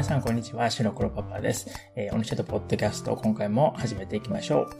[0.00, 0.70] 皆さん、こんにちは。
[0.70, 1.68] 白黒パパです。
[1.94, 4.70] えー、オニシャドポッドキャスト、今回も始めていきましょう。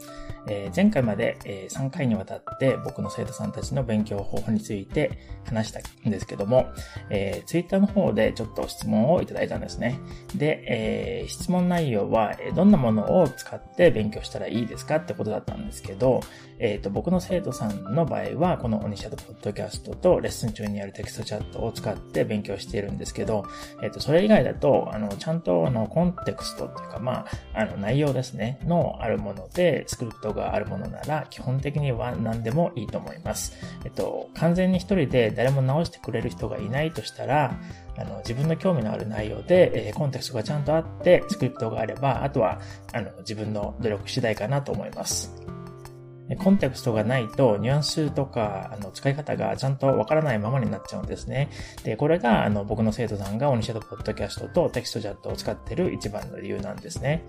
[0.47, 6.65] えー、前回まで、えー、3回にわたって僕の生徒さんたちの勉強方法について話したんですけども、
[7.11, 9.99] えー、ツイッターの方でちょっと質問をいただいたんですね。
[10.35, 16.21] で、えー、質問内容は、どんなものを使って勉強したらいいですかってことだったんですけど、
[16.57, 23.45] えっ、ー、と、僕の生徒さんの場合は、このオニシャドポッドキャストとレッスン中にやるテキストチャットを使って勉強しているんですけど、
[23.83, 33.53] えっ、ー、と、それ以外だと、あの、ちゃんと、あの、コンテクストっていうか、まあ、あの、内容ですね、のあるもので、スクリプトがあるものなら、基本的には何でもいいと思います。
[33.85, 37.59] えっと、完全に一人で誰も直してくれる人がいないとしたら、
[37.97, 42.59] あの、自分の興味のある内容で、えー、コンテクストがちゃんとあって、スクリプトがあれば、あとは、
[42.93, 45.50] あの、自分の努力次第かなと思います。
[46.37, 51.49] コンテクストがないと、ニュアンスとか、あの、使い方がちゃんとわからないままになっちゃうんですね。
[51.83, 57.23] で、これが、あの、僕の生徒さんがオニシャドポッドキャストとテキストチャットを使ってる一番の理由なんですね。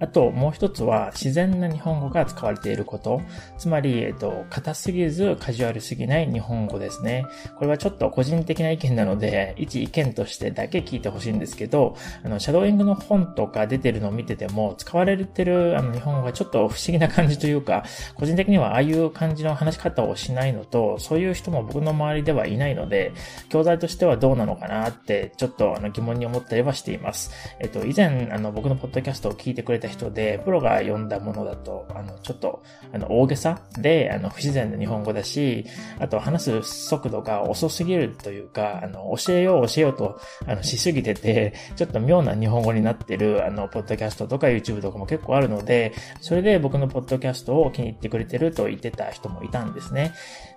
[0.00, 3.20] あと、もう一つは、自然な日本語が使われていること。
[3.56, 7.24] つまり、えっと、硬すぎず、カジュアルすぎない日本語ですね。
[7.56, 23.12] これはちょっと個人的な意見なので、一意見としてだけ聞いてほしいんですけど、あの、シャドーイングの本とか出てるのを見てても、使われてるあの日本語がちょっと不思議な感じというか、個人的にはああいう感じの話し方をしないのと、そういう人も僕の周りではいないので、
[23.48, 27.32] 教材としてはどうなのかなって、ちょっとあの疑問に思ったりはしています。
[27.58, 35.64] えっと、以前、あの、僕のポッドキャストを聞いてくれた人で、プロが読んだものだと、あの、ちょっと、あの、大げさで、あの、不自然な日本語だし、
[35.98, 50.12] あと話す速度が遅すぎるというか、あの、教えよう教えようと、あの、しすぎてて、ちょっと妙な日本語になってる、あの、ポッドキャストとか YouTube とかも結構あるので、それで僕のポッドキャストを気に入ってくれてると言ってた人もいたんですね。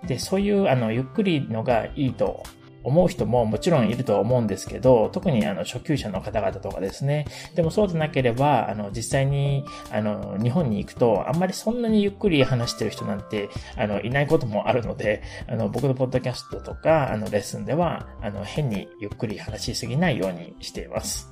[0.06, 2.42] で、そういう、あの、ゆっくりのがいいと
[2.84, 7.26] 思う人ももちろんいると思うんですけど、特にあの初級者の方々とかですね。
[7.54, 21.30] でもそうでなければ、あの実際にあの日本に行くと、あんまりそんなにゆっくり話してる人なんてあのいないこともあるので、あの僕のポッドキャストとかあのレッスンでは、あの変にゆっくり話しすぎないようにしています。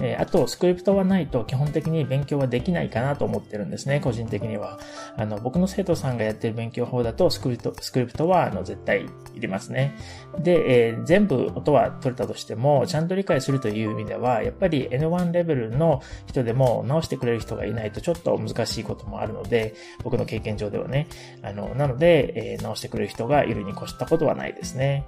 [0.00, 4.78] えあと、スクリプトはないと基本的に勉強はできないかなと思ってるんですね、個人的には。
[5.16, 9.96] あの、僕の生徒さんがやってる勉強法だと、スクリプト、スクリプトは、あの、絶対いりますね。
[10.38, 21.08] で、えー、全部音は取れたとしても、ちゃんと理解するという意味では、やっぱり N1 レベルの人でも直してくれる人がいないとちょっと難しいこともあるので、僕の経験上ではね。
[21.42, 25.04] あの、なので、えー、直してくれる人がいるに越したことはないですね。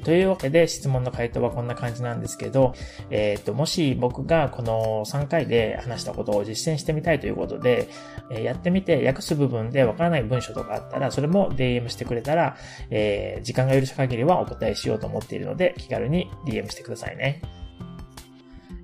[0.00, 2.74] というわけで質問の回答はこんな感じなんですけど、
[3.10, 7.88] えっ、ー、と、もし僕がこの3回で話したことを実践してみたいということで、
[8.30, 12.56] えやってみて訳す部分でわからない文章とかあったら、それも DM してくれたら、
[12.90, 17.55] えー、時間が許した限りはお答えしようと思っているので、気軽に DM してくださいね。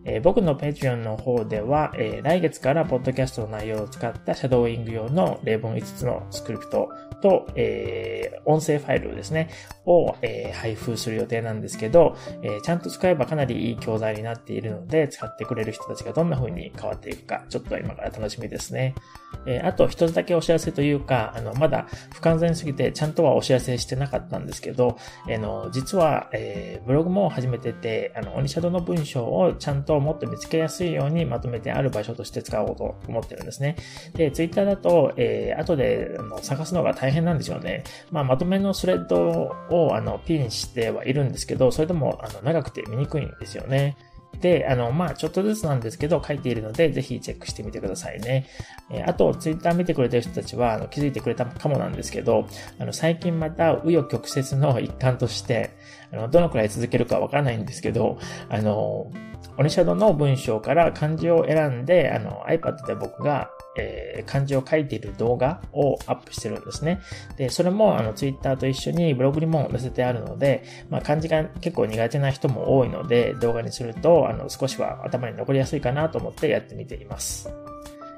[0.05, 6.89] えー、僕の Patreon の方では、えー、来月からポッドキャストの内容を使ったシャドーイング用の例文5つのスクリプト
[7.23, 9.51] と、えー、音声ファイルですね、
[9.87, 18.95] を、え、配布する予定なんですけど、え、ちゃんと使えばかなりいい教材になっているので、使ってくれる人たちがどんな風に変わっていくか、ちょっと今から楽しみですね。
[19.47, 24.97] え、あと一つだけお知らせというか、あの、まだ不完全すぎてちゃんとはお知らせしてなかったんですけど、
[25.27, 33.77] あの、実は、え、ブログも始めてて、あの、オニシャドの文章をちゃんとをもっと見つけやすいようにまとめてある場所として使おうと思ってるんですね。
[34.15, 37.85] で、ツイッターだと、えー、後であの探すのが大変なんでしょうね。
[38.11, 43.97] まあ、まとめのスレッドをあのピンしてはいるんですけど、それでもあの長くて見にくいんですよね。
[44.41, 48.47] で、あの、まあ、ちょっとずつなんですけど、書いているので、ぜひチェックしてみてくださいね。
[48.91, 52.47] えー、あと、ツイッター見てくれてる人たちは、あの、気づいてくれたかもなんですけど、
[52.79, 55.71] あの、最近また、紆余曲折の一環として、
[56.13, 59.13] あの、どのくらい続けるかわからないんですけど、あの、
[59.59, 67.01] オニシャドの文章から漢字を選んで、あの、iPad で僕が、えー、漢字を書いている動画をアップしてるんですね。
[67.37, 77.51] で、それも、あの、Twitter と一緒にブログにも載せてあるので、まあ、漢字が結構苦手な人も多いので、動画にすると、あの、少しは頭に残りやすいかなと思ってやってみています。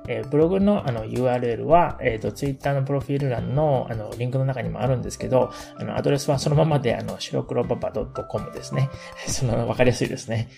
[0.06, 8.90] えー、ブログのあの URL は、えっ、ー、と、Twitter のプロフィール欄のあのリンクの中にもあるんですけど、あの、アドレスはそのままで、あの、白黒パパ .com ですね。
[9.26, 10.48] その、わかりやすいですね。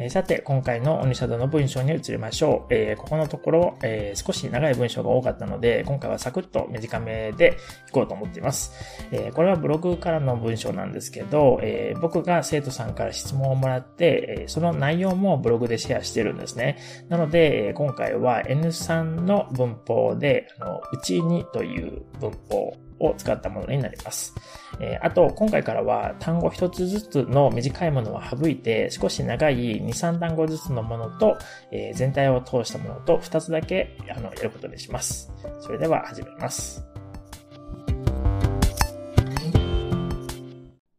[0.00, 2.74] えー、さて、今回のオニシャドの文章に移りましょう。
[2.74, 8.72] えー、ここのところ、えー、少し長い文章が多かったので、今回はサクッと短めでいこうと思っています。
[9.12, 16.78] えこれはブログからの文章なんですけど、え僕が生徒さんから質問をもらって、えその内容もブログでシェアしてるんですね。
[17.10, 24.34] なので、今回は N3 の文法で、あの、うちにという文法を使ったものになります。
[24.78, 31.36] え、あと、今回からは単語一つずつの短いものは省いて、少し長い2、3単語ずつのものと、
[31.72, 35.32] えー、全体を通したものと2つだけあのやることにします。
[35.60, 36.84] それでは始めます。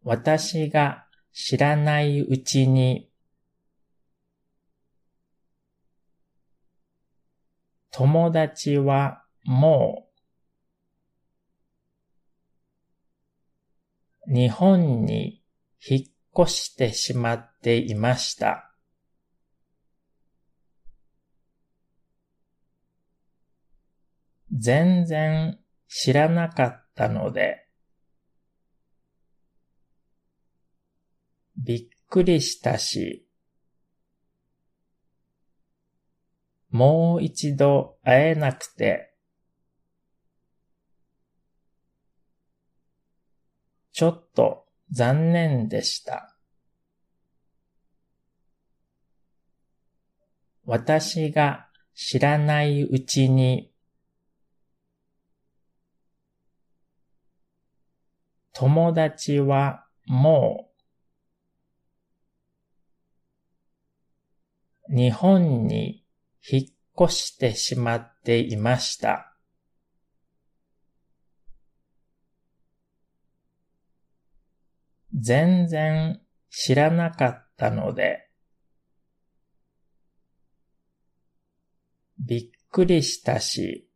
[0.03, 3.09] 私が知らないうちに
[7.91, 10.10] 友達はもう
[14.33, 15.43] 日本に
[15.85, 16.05] 引
[16.37, 18.73] っ越してしまっていました。
[24.57, 27.67] 全然知らなかったので、
[31.57, 33.27] びっくりしたし、
[36.69, 39.10] もう一度会えなくて、
[44.01, 46.35] ちょっと残念でした。
[50.65, 53.71] 私が知らないうちに、
[58.53, 60.71] 友達はも
[64.89, 66.03] う日本に
[66.49, 69.30] 引っ越してしまっていました。
[75.13, 78.29] 全然知らなかったので、
[82.19, 83.89] びっくりしたし、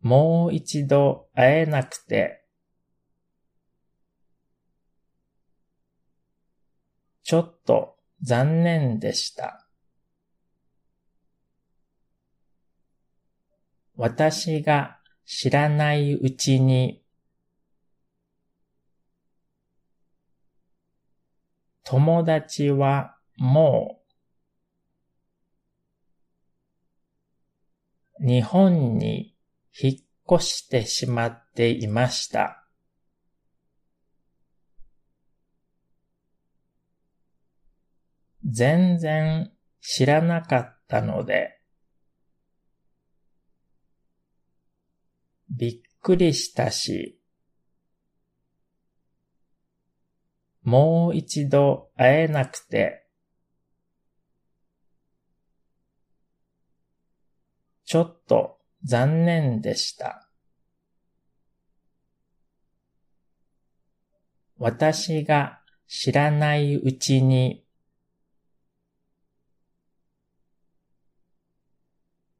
[0.00, 2.44] もう一度会えなくて、
[7.22, 9.66] ちょっと残念でした。
[13.94, 16.99] 私が知らないうちに
[21.84, 24.00] 友達はも
[28.20, 29.34] う日本に
[29.78, 32.66] 引っ越してしまっていました。
[38.44, 41.60] 全然知らなかったので、
[45.50, 47.19] びっくりしたし、
[50.62, 53.06] もう一度会えなくて、
[57.84, 60.28] ちょっと残念でした。
[64.58, 67.64] 私が知らないうちに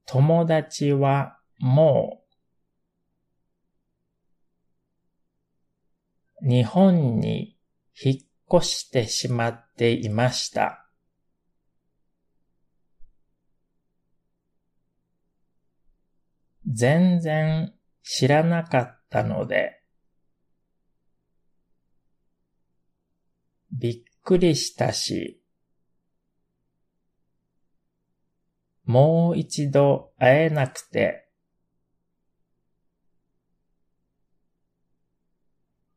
[0.05, 2.22] 友達はも
[6.43, 7.56] う日本に
[8.02, 10.87] 引っ越してしまっていました。
[16.67, 19.82] 全然知らなかったので、
[23.73, 25.43] びっくりしたし、
[28.85, 31.29] もう一度会えなくて、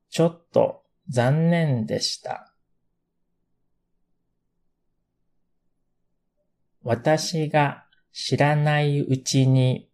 [0.10, 0.83] ちょっと
[1.14, 2.52] 残念でした。
[6.82, 9.92] 私が知らないうちに、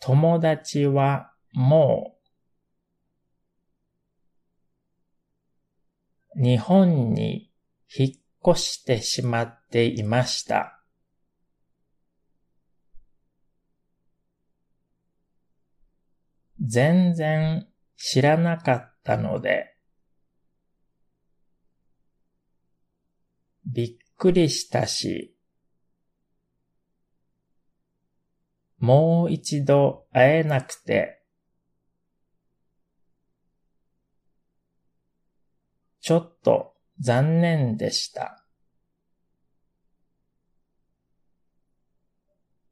[0.00, 2.16] 友達はも
[6.34, 7.52] う日本に
[7.96, 10.81] 引っ越してしまっていました。
[16.64, 17.66] 全然
[17.96, 19.74] 知らなかったので、
[23.66, 25.36] びっくりしたし、
[28.78, 31.22] もう一度会えなくて、
[36.00, 38.44] ちょっと残念でした。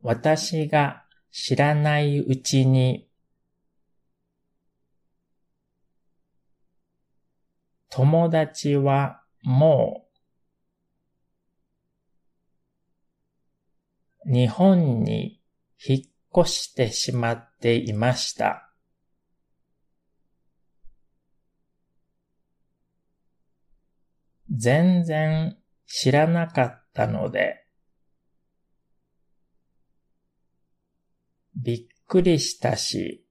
[0.02, 3.09] 私が知らないうちに
[7.90, 10.06] 友達はも
[14.24, 15.40] う日本に
[15.84, 16.04] 引
[16.36, 18.72] っ越してしまっていました。
[24.50, 25.56] 全然
[25.86, 27.66] 知らなかったので、
[31.56, 33.24] びっくりしたし、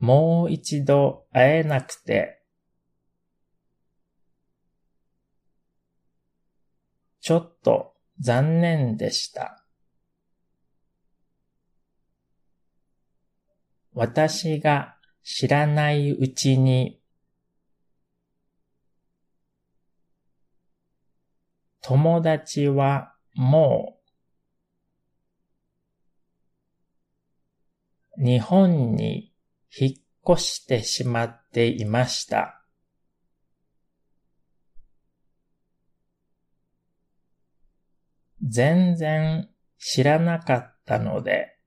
[0.00, 2.42] もう一度会えなくて、
[7.20, 9.64] ちょっと残念でした。
[13.92, 17.00] 私が知らないうちに
[21.82, 23.98] 友達はも
[28.16, 29.29] う日本に
[29.78, 32.64] 引っ越してしまっていました。
[38.42, 39.48] 全然
[39.78, 41.58] 知らなかったので、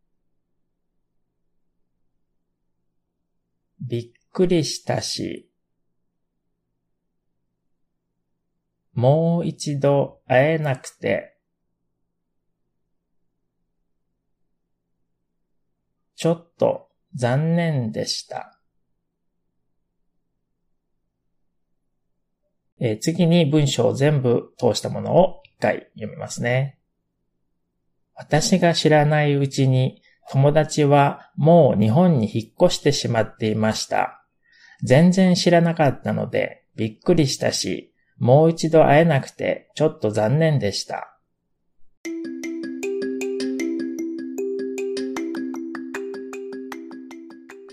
[3.80, 5.50] びっくりしたし、
[8.94, 11.38] もう一度会えなくて、
[16.16, 18.60] ちょっと残念でした。
[22.80, 26.80] えー、次に文章を全部通したものを一回読みますね。
[28.16, 34.26] 私が知らないうちに友達はもう日本に引っ越してしまっていました。
[34.84, 41.13] 全然知らなかったのでびっくりしたし、もう一度会えなくてちょっと残念でした。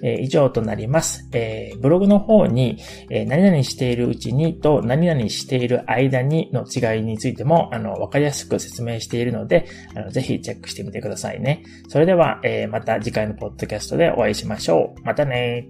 [0.02, 1.28] えー、以上となります。
[1.32, 2.78] えー、ブログの方に、
[3.10, 11.62] えー、何々しているうちにと何々している間にの違いについても、あの、わかりやすく説明しているので、あの、ぜひチェックしてみてくださいね。
[11.88, 15.04] それでは、えまた次回のポッドキャストでお会いしましょう。
[15.04, 15.68] またね